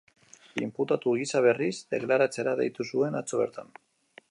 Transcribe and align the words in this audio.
Inputatu 0.67 1.13
gisa 1.19 1.41
berriz 1.47 1.75
deklaratzera 1.95 2.57
deitu 2.63 2.89
zuen 2.95 3.21
atzo 3.23 3.45
bertan. 3.45 3.71